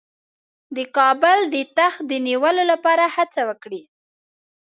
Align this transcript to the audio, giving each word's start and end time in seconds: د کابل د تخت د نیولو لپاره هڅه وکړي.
د 0.75 0.77
کابل 0.97 1.37
د 1.53 1.55
تخت 1.77 2.01
د 2.11 2.11
نیولو 2.27 2.63
لپاره 2.71 3.03
هڅه 3.15 3.41
وکړي. 3.49 3.81